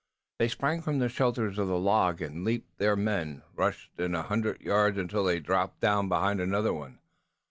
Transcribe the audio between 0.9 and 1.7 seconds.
the shelter of